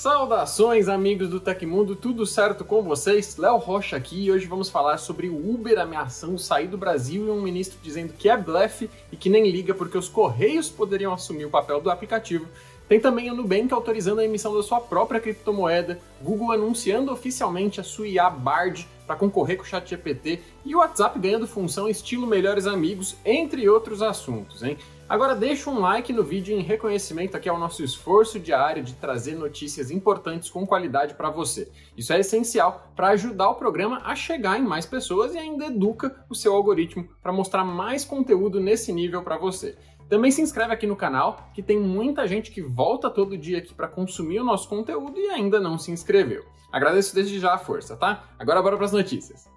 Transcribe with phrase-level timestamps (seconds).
[0.00, 3.36] Saudações, amigos do Tecmundo, tudo certo com vocês?
[3.36, 7.30] Léo Rocha aqui e hoje vamos falar sobre o Uber ameaçando sair do Brasil e
[7.30, 11.44] um ministro dizendo que é blefe e que nem liga porque os Correios poderiam assumir
[11.44, 12.48] o papel do aplicativo.
[12.88, 17.84] Tem também a Nubank autorizando a emissão da sua própria criptomoeda, Google anunciando oficialmente a
[17.84, 22.66] sua IA Bard para concorrer com o ChatGPT e o WhatsApp ganhando função estilo melhores
[22.66, 24.78] amigos, entre outros assuntos, hein?
[25.10, 29.34] Agora deixa um like no vídeo em reconhecimento aqui ao nosso esforço diário de trazer
[29.34, 31.68] notícias importantes com qualidade para você.
[31.96, 36.24] Isso é essencial para ajudar o programa a chegar em mais pessoas e ainda educa
[36.30, 39.76] o seu algoritmo para mostrar mais conteúdo nesse nível para você.
[40.08, 43.74] Também se inscreve aqui no canal, que tem muita gente que volta todo dia aqui
[43.74, 46.44] para consumir o nosso conteúdo e ainda não se inscreveu.
[46.70, 48.28] Agradeço desde já a força, tá?
[48.38, 49.50] Agora bora para as notícias.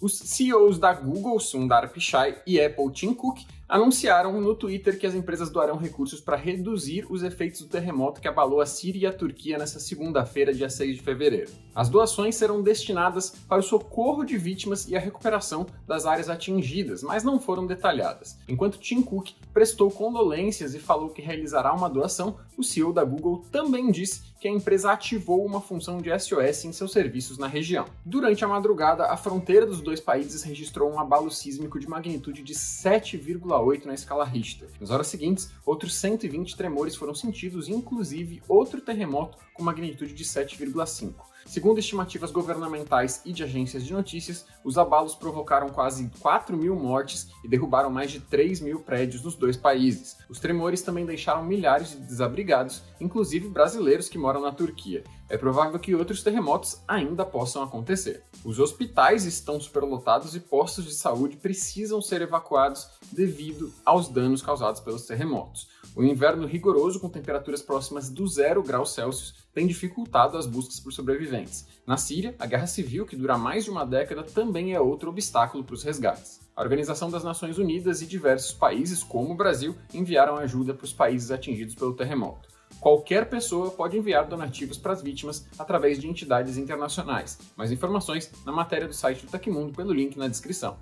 [0.00, 5.14] Os CEOs da Google, Sundar Pichai, e Apple, Tim Cook, anunciaram no Twitter que as
[5.14, 9.12] empresas doarão recursos para reduzir os efeitos do terremoto que abalou a Síria e a
[9.12, 11.50] Turquia nesta segunda-feira, dia 6 de fevereiro.
[11.74, 17.02] As doações serão destinadas para o socorro de vítimas e a recuperação das áreas atingidas,
[17.02, 18.38] mas não foram detalhadas.
[18.48, 23.44] Enquanto Tim Cook prestou condolências e falou que realizará uma doação, o CEO da Google
[23.50, 27.86] também disse que a empresa ativou uma função de SOS em seus serviços na região.
[28.04, 32.54] Durante a madrugada, a fronteira dos dois países registrou um abalo sísmico de magnitude de
[32.54, 34.68] 7,8 8 na escala Richter.
[34.80, 41.14] Nas horas seguintes, outros 120 tremores foram sentidos, inclusive outro terremoto com magnitude de 7,5.
[41.48, 47.30] Segundo estimativas governamentais e de agências de notícias, os abalos provocaram quase 4 mil mortes
[47.42, 50.18] e derrubaram mais de 3 mil prédios nos dois países.
[50.28, 55.02] Os tremores também deixaram milhares de desabrigados, inclusive brasileiros que moram na Turquia.
[55.30, 58.22] É provável que outros terremotos ainda possam acontecer.
[58.42, 64.80] Os hospitais estão superlotados e postos de saúde precisam ser evacuados devido aos danos causados
[64.80, 65.68] pelos terremotos.
[65.94, 70.92] O inverno rigoroso, com temperaturas próximas do zero graus Celsius, tem dificultado as buscas por
[70.92, 71.66] sobreviventes.
[71.86, 75.62] Na Síria, a guerra civil, que dura mais de uma década, também é outro obstáculo
[75.62, 76.40] para os resgates.
[76.56, 80.92] A Organização das Nações Unidas e diversos países, como o Brasil, enviaram ajuda para os
[80.92, 82.48] países atingidos pelo terremoto.
[82.80, 87.38] Qualquer pessoa pode enviar donativos para as vítimas através de entidades internacionais.
[87.56, 90.76] Mais informações na matéria do site do Tecmundo pelo link na descrição.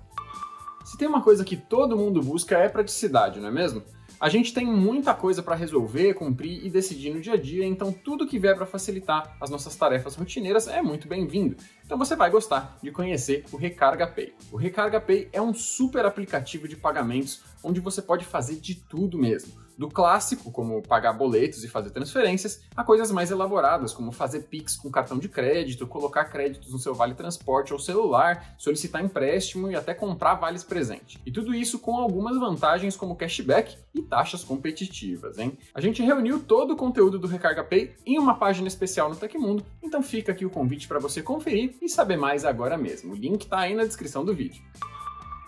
[0.85, 3.83] Se tem uma coisa que todo mundo busca é praticidade, não é mesmo?
[4.19, 7.91] A gente tem muita coisa para resolver, cumprir e decidir no dia a dia, então
[7.91, 11.57] tudo que vier para facilitar as nossas tarefas rotineiras é muito bem-vindo.
[11.85, 14.33] Então você vai gostar de conhecer o Recarga Pay.
[14.51, 19.17] O Recarga Pay é um super aplicativo de pagamentos onde você pode fazer de tudo
[19.17, 24.43] mesmo do clássico, como pagar boletos e fazer transferências, a coisas mais elaboradas, como fazer
[24.43, 29.69] Pix com cartão de crédito, colocar créditos no seu vale transporte ou celular, solicitar empréstimo
[29.69, 31.19] e até comprar vales presente.
[31.25, 35.57] E tudo isso com algumas vantagens como cashback e taxas competitivas, hein?
[35.73, 39.65] A gente reuniu todo o conteúdo do Recarga Pay em uma página especial no Tecmundo,
[39.81, 43.13] então fica aqui o convite para você conferir e saber mais agora mesmo.
[43.13, 44.61] O link está aí na descrição do vídeo.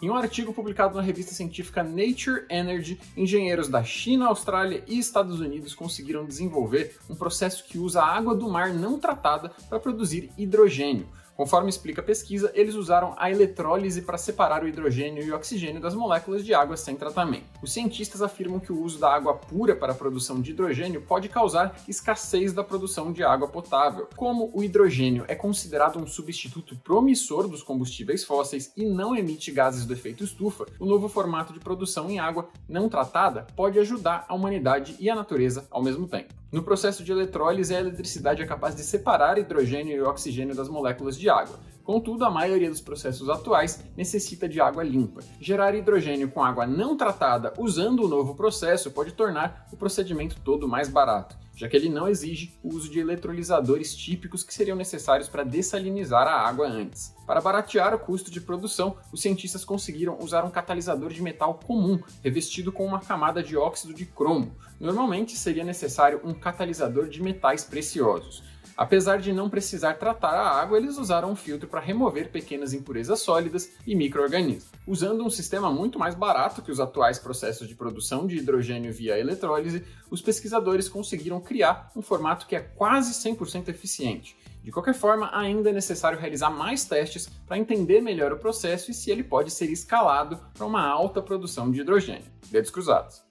[0.02, 5.42] Em um artigo publicado na revista científica Nature Energy, engenheiros da China, Austrália e Estados
[5.42, 11.06] Unidos conseguiram desenvolver um processo que usa água do mar não tratada para produzir hidrogênio,
[11.40, 15.80] Conforme explica a pesquisa, eles usaram a eletrólise para separar o hidrogênio e o oxigênio
[15.80, 17.46] das moléculas de água sem tratamento.
[17.62, 21.30] Os cientistas afirmam que o uso da água pura para a produção de hidrogênio pode
[21.30, 24.10] causar escassez da produção de água potável.
[24.18, 29.86] Como o hidrogênio é considerado um substituto promissor dos combustíveis fósseis e não emite gases
[29.86, 34.36] do efeito estufa, o novo formato de produção em água não tratada pode ajudar a
[34.36, 36.39] humanidade e a natureza ao mesmo tempo.
[36.52, 41.16] No processo de eletrólise, a eletricidade é capaz de separar hidrogênio e oxigênio das moléculas
[41.16, 41.60] de água.
[41.84, 45.22] Contudo, a maioria dos processos atuais necessita de água limpa.
[45.40, 50.68] Gerar hidrogênio com água não tratada usando o novo processo pode tornar o procedimento todo
[50.68, 55.28] mais barato já que ele não exige o uso de eletrolisadores típicos que seriam necessários
[55.28, 57.14] para dessalinizar a água antes.
[57.28, 62.00] Para baratear o custo de produção, os cientistas conseguiram usar um catalisador de metal comum,
[62.24, 64.56] revestido com uma camada de óxido de cromo.
[64.80, 68.42] Normalmente seria necessário um catalisador de metais preciosos.
[68.80, 73.20] Apesar de não precisar tratar a água, eles usaram um filtro para remover pequenas impurezas
[73.20, 74.72] sólidas e micro-organismos.
[74.88, 79.20] Usando um sistema muito mais barato que os atuais processos de produção de hidrogênio via
[79.20, 84.38] eletrólise, os pesquisadores conseguiram criar um formato que é quase 100% eficiente.
[84.64, 88.94] De qualquer forma, ainda é necessário realizar mais testes para entender melhor o processo e
[88.94, 92.32] se ele pode ser escalado para uma alta produção de hidrogênio.
[92.50, 93.22] Dedos cruzados.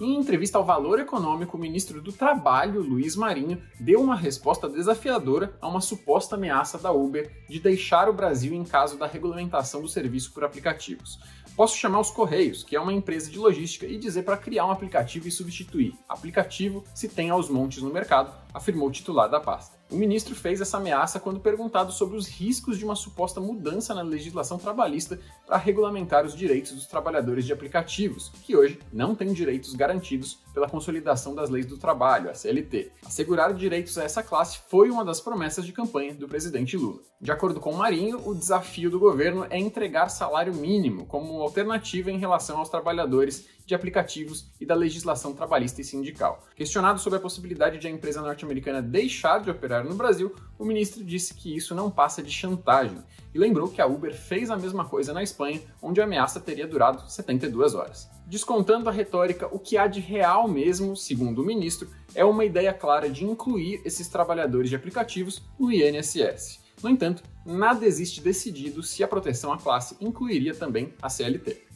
[0.00, 5.54] Em entrevista ao Valor Econômico, o ministro do Trabalho, Luiz Marinho, deu uma resposta desafiadora
[5.60, 9.88] a uma suposta ameaça da Uber de deixar o Brasil em caso da regulamentação do
[9.88, 11.20] serviço por aplicativos.
[11.54, 14.70] Posso chamar os Correios, que é uma empresa de logística, e dizer para criar um
[14.70, 15.92] aplicativo e substituir.
[16.08, 19.79] Aplicativo se tem aos montes no mercado, afirmou o titular da pasta.
[19.90, 24.02] O ministro fez essa ameaça quando perguntado sobre os riscos de uma suposta mudança na
[24.02, 29.74] legislação trabalhista para regulamentar os direitos dos trabalhadores de aplicativos, que hoje não têm direitos
[29.74, 32.92] garantidos pela consolidação das leis do trabalho, a CLT.
[33.04, 37.00] Assegurar direitos a essa classe foi uma das promessas de campanha do presidente Lula.
[37.20, 42.18] De acordo com Marinho, o desafio do governo é entregar salário mínimo como alternativa em
[42.18, 46.44] relação aos trabalhadores de aplicativos e da legislação trabalhista e sindical.
[46.56, 51.04] Questionado sobre a possibilidade de a empresa norte-americana deixar de operar no Brasil, o ministro
[51.04, 52.98] disse que isso não passa de chantagem
[53.32, 56.66] e lembrou que a Uber fez a mesma coisa na Espanha, onde a ameaça teria
[56.66, 58.10] durado 72 horas.
[58.26, 62.74] Descontando a retórica, o que há de real mesmo, segundo o ministro, é uma ideia
[62.74, 66.58] clara de incluir esses trabalhadores de aplicativos no INSS.
[66.82, 71.69] No entanto, nada existe decidido se a proteção à classe incluiria também a CLT.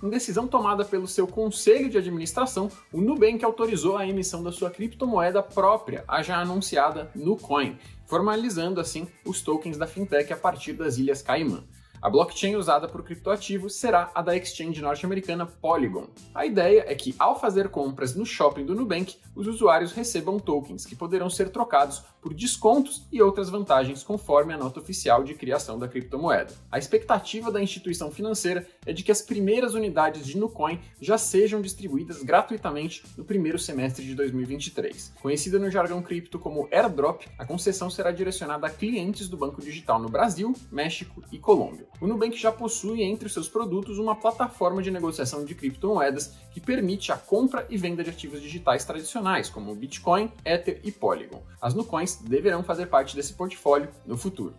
[0.00, 4.70] Em decisão tomada pelo seu conselho de administração, o Nubank autorizou a emissão da sua
[4.70, 10.98] criptomoeda própria, a já anunciada Nucoin, formalizando assim os tokens da fintech a partir das
[10.98, 11.64] Ilhas Caimã.
[12.00, 16.06] A blockchain usada para o criptoativo será a da exchange norte-americana Polygon.
[16.34, 20.86] A ideia é que, ao fazer compras no shopping do Nubank, os usuários recebam tokens
[20.86, 25.78] que poderão ser trocados por descontos e outras vantagens conforme a nota oficial de criação
[25.78, 26.52] da criptomoeda.
[26.70, 31.60] A expectativa da instituição financeira é de que as primeiras unidades de Nucoin já sejam
[31.60, 35.14] distribuídas gratuitamente no primeiro semestre de 2023.
[35.20, 39.98] Conhecida no jargão cripto como airdrop, a concessão será direcionada a clientes do banco digital
[39.98, 41.87] no Brasil, México e Colômbia.
[42.00, 47.10] O Nubank já possui entre seus produtos uma plataforma de negociação de criptomoedas que permite
[47.10, 51.42] a compra e venda de ativos digitais tradicionais, como Bitcoin, Ether e Polygon.
[51.60, 54.54] As Nucoins deverão fazer parte desse portfólio no futuro.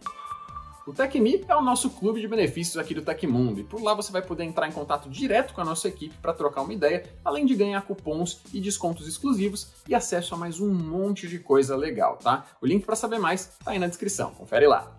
[0.89, 4.11] O TecMe é o nosso clube de benefícios aqui do Tecmundo e por lá você
[4.11, 7.45] vai poder entrar em contato direto com a nossa equipe para trocar uma ideia, além
[7.45, 12.17] de ganhar cupons e descontos exclusivos e acesso a mais um monte de coisa legal,
[12.17, 12.43] tá?
[12.59, 14.97] O link para saber mais está aí na descrição, confere lá.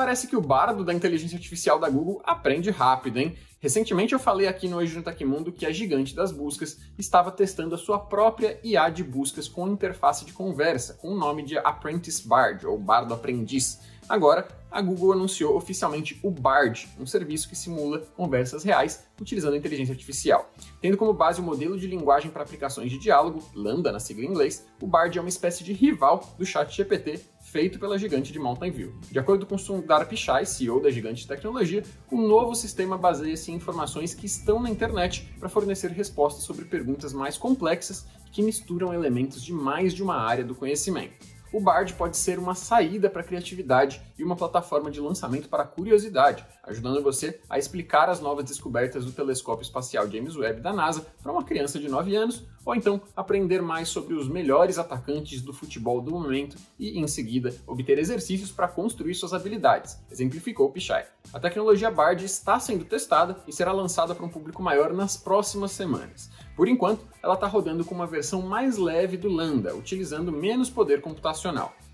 [0.00, 3.36] Parece que o bardo da inteligência artificial da Google aprende rápido, hein?
[3.58, 7.74] Recentemente eu falei aqui no Hoje no Tecmundo que a gigante das buscas estava testando
[7.74, 12.26] a sua própria IA de buscas com interface de conversa, com o nome de Apprentice
[12.26, 13.78] Bard, ou Bardo Aprendiz.
[14.08, 19.58] Agora, a Google anunciou oficialmente o Bard, um serviço que simula conversas reais utilizando a
[19.58, 20.50] inteligência artificial.
[20.80, 24.28] Tendo como base o modelo de linguagem para aplicações de diálogo, Lambda na sigla em
[24.28, 27.20] inglês, o Bard é uma espécie de rival do ChatGPT
[27.50, 28.94] feito pela gigante de Mountain View.
[29.10, 33.56] De acordo com Sundar Pichai, CEO da gigante de tecnologia, o novo sistema baseia-se em
[33.56, 39.42] informações que estão na internet para fornecer respostas sobre perguntas mais complexas que misturam elementos
[39.42, 43.24] de mais de uma área do conhecimento o Bard pode ser uma saída para a
[43.24, 48.44] criatividade e uma plataforma de lançamento para a curiosidade, ajudando você a explicar as novas
[48.44, 52.74] descobertas do telescópio espacial James Webb da NASA para uma criança de 9 anos, ou
[52.74, 57.98] então aprender mais sobre os melhores atacantes do futebol do momento e, em seguida, obter
[57.98, 61.06] exercícios para construir suas habilidades, exemplificou Pichai.
[61.32, 65.72] A tecnologia Bard está sendo testada e será lançada para um público maior nas próximas
[65.72, 66.30] semanas.
[66.56, 71.00] Por enquanto, ela está rodando com uma versão mais leve do Lambda, utilizando menos poder
[71.00, 71.39] computacional.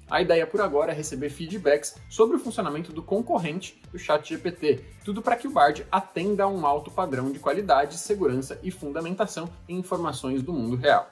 [0.09, 5.21] A ideia por agora é receber feedbacks sobre o funcionamento do concorrente do ChatGPT, tudo
[5.21, 9.79] para que o Bard atenda a um alto padrão de qualidade, segurança e fundamentação em
[9.79, 11.11] informações do mundo real.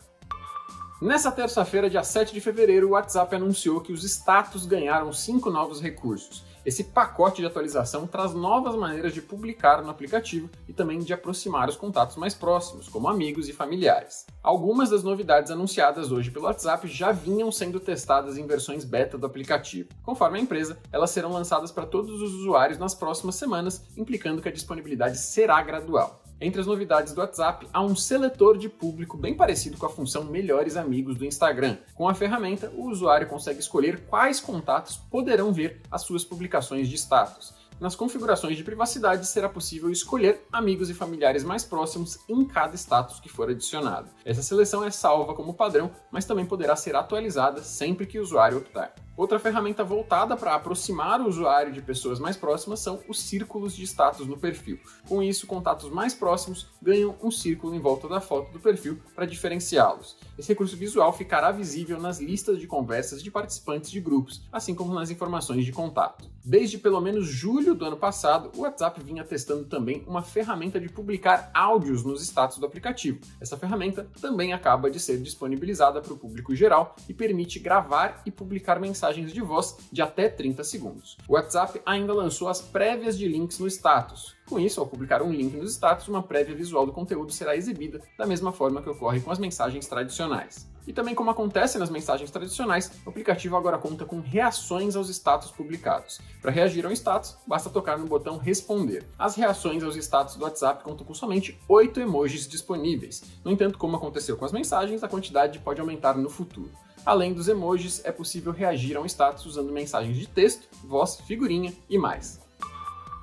[1.04, 5.78] Nessa terça-feira, dia 7 de fevereiro, o WhatsApp anunciou que os status ganharam cinco novos
[5.78, 6.42] recursos.
[6.64, 11.68] Esse pacote de atualização traz novas maneiras de publicar no aplicativo e também de aproximar
[11.68, 14.24] os contatos mais próximos, como amigos e familiares.
[14.42, 19.26] Algumas das novidades anunciadas hoje pelo WhatsApp já vinham sendo testadas em versões beta do
[19.26, 19.90] aplicativo.
[20.02, 24.48] Conforme a empresa, elas serão lançadas para todos os usuários nas próximas semanas, implicando que
[24.48, 26.23] a disponibilidade será gradual.
[26.44, 30.24] Entre as novidades do WhatsApp, há um seletor de público bem parecido com a função
[30.24, 31.78] Melhores Amigos do Instagram.
[31.94, 36.96] Com a ferramenta, o usuário consegue escolher quais contatos poderão ver as suas publicações de
[36.96, 37.54] status.
[37.80, 43.20] Nas configurações de privacidade, será possível escolher amigos e familiares mais próximos em cada status
[43.20, 44.10] que for adicionado.
[44.22, 48.58] Essa seleção é salva como padrão, mas também poderá ser atualizada sempre que o usuário
[48.58, 48.94] optar.
[49.16, 53.84] Outra ferramenta voltada para aproximar o usuário de pessoas mais próximas são os círculos de
[53.84, 54.76] status no perfil.
[55.08, 59.24] Com isso, contatos mais próximos ganham um círculo em volta da foto do perfil para
[59.24, 60.16] diferenciá-los.
[60.36, 64.92] Esse recurso visual ficará visível nas listas de conversas de participantes de grupos, assim como
[64.92, 66.28] nas informações de contato.
[66.44, 70.88] Desde pelo menos julho do ano passado, o WhatsApp vinha testando também uma ferramenta de
[70.88, 73.20] publicar áudios nos status do aplicativo.
[73.40, 78.30] Essa ferramenta também acaba de ser disponibilizada para o público geral e permite gravar e
[78.30, 81.18] publicar mensagens de voz de até 30 segundos.
[81.28, 84.34] O WhatsApp ainda lançou as prévias de links no status.
[84.46, 88.00] Com isso, ao publicar um link nos status, uma prévia visual do conteúdo será exibida
[88.16, 90.66] da mesma forma que ocorre com as mensagens tradicionais.
[90.86, 95.50] E também como acontece nas mensagens tradicionais, o aplicativo agora conta com reações aos status
[95.50, 96.20] publicados.
[96.40, 99.04] Para reagir ao status, basta tocar no botão responder.
[99.18, 103.22] As reações aos status do WhatsApp contam com somente 8 emojis disponíveis.
[103.44, 106.70] No entanto, como aconteceu com as mensagens, a quantidade pode aumentar no futuro.
[107.04, 111.72] Além dos emojis, é possível reagir a um status usando mensagens de texto, voz, figurinha
[111.88, 112.43] e mais.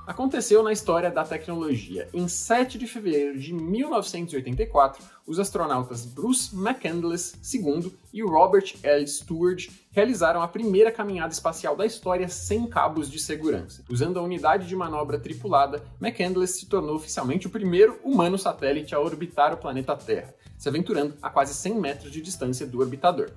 [0.05, 2.09] Aconteceu na história da tecnologia.
[2.11, 9.07] Em 7 de fevereiro de 1984, os astronautas Bruce McCandless II e Robert L.
[9.07, 13.83] Stewart realizaram a primeira caminhada espacial da história sem cabos de segurança.
[13.89, 18.99] Usando a unidade de manobra tripulada, McCandless se tornou oficialmente o primeiro humano satélite a
[18.99, 23.29] orbitar o planeta Terra, se aventurando a quase 100 metros de distância do orbitador.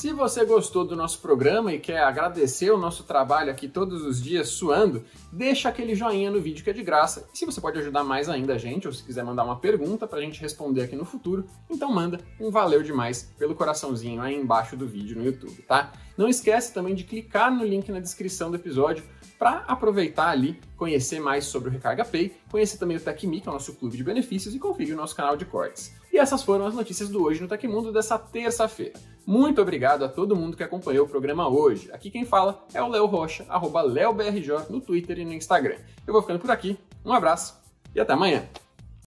[0.00, 4.18] Se você gostou do nosso programa e quer agradecer o nosso trabalho aqui todos os
[4.18, 7.28] dias suando, deixa aquele joinha no vídeo que é de graça.
[7.34, 10.06] E se você pode ajudar mais ainda a gente, ou se quiser mandar uma pergunta
[10.06, 14.34] para a gente responder aqui no futuro, então manda um valeu demais pelo coraçãozinho aí
[14.34, 15.92] embaixo do vídeo no YouTube, tá?
[16.16, 19.04] Não esquece também de clicar no link na descrição do episódio
[19.38, 23.50] para aproveitar ali, conhecer mais sobre o Recarga Pay, conhecer também o TecMe, que é
[23.50, 25.99] o nosso clube de benefícios, e conferir o nosso canal de cortes.
[26.12, 28.98] E essas foram as notícias do Hoje no Tecmundo dessa terça-feira.
[29.24, 31.88] Muito obrigado a todo mundo que acompanhou o programa hoje.
[31.92, 35.76] Aqui quem fala é o Léo Rocha, arroba LeoBRJ, no Twitter e no Instagram.
[36.04, 37.56] Eu vou ficando por aqui, um abraço
[37.94, 38.44] e até amanhã!